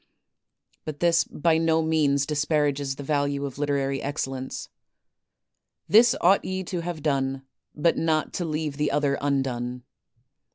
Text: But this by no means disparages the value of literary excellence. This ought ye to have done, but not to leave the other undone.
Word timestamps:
But 0.83 0.99
this 0.99 1.25
by 1.25 1.59
no 1.59 1.83
means 1.83 2.25
disparages 2.25 2.95
the 2.95 3.03
value 3.03 3.45
of 3.45 3.59
literary 3.59 4.01
excellence. 4.01 4.67
This 5.87 6.15
ought 6.21 6.43
ye 6.43 6.63
to 6.63 6.79
have 6.79 7.03
done, 7.03 7.43
but 7.75 7.99
not 7.99 8.33
to 8.33 8.43
leave 8.45 8.77
the 8.77 8.89
other 8.89 9.19
undone. 9.21 9.83